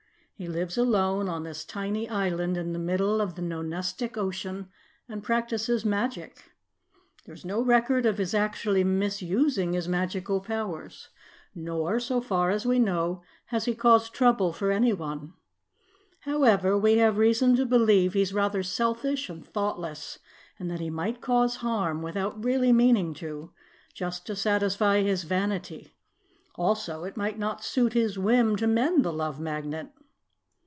He 0.33 0.47
lives 0.47 0.75
alone 0.75 1.29
on 1.29 1.43
this 1.43 1.63
tiny 1.63 2.09
island 2.09 2.57
in 2.57 2.73
the 2.73 2.79
middle 2.79 3.21
of 3.21 3.35
the 3.35 3.43
Nonestic 3.43 4.17
Ocean 4.17 4.69
and 5.07 5.21
practices 5.21 5.85
magic. 5.85 6.45
There 7.25 7.35
is 7.35 7.45
no 7.45 7.61
record 7.61 8.07
of 8.07 8.17
his 8.17 8.33
actually 8.33 8.83
misusing 8.83 9.73
his 9.73 9.87
magical 9.87 10.39
powers. 10.41 11.09
Nor, 11.53 11.99
so 11.99 12.21
far 12.21 12.49
as 12.49 12.65
we 12.65 12.79
know, 12.79 13.21
has 13.49 13.65
he 13.65 13.75
caused 13.75 14.13
trouble 14.15 14.51
for 14.51 14.71
anyone. 14.71 15.33
However, 16.21 16.75
we 16.75 16.97
have 16.97 17.19
reason 17.19 17.55
to 17.57 17.63
believe 17.63 18.13
he 18.13 18.21
is 18.23 18.33
rather 18.33 18.63
selfish 18.63 19.29
and 19.29 19.45
thoughtless 19.45 20.17
and 20.57 20.71
that 20.71 20.79
he 20.79 20.89
might 20.89 21.21
cause 21.21 21.57
harm, 21.57 22.01
without 22.01 22.43
really 22.43 22.73
meaning 22.73 23.13
to, 23.13 23.53
just 23.93 24.25
to 24.25 24.35
satisfy 24.35 25.03
his 25.03 25.21
vanity. 25.23 25.93
Also, 26.55 27.03
it 27.03 27.15
might 27.15 27.37
not 27.37 27.63
suit 27.63 27.93
his 27.93 28.17
whim 28.17 28.55
to 28.55 28.65
mend 28.65 29.05
the 29.05 29.13
Love 29.13 29.39
Magnet." 29.39 29.91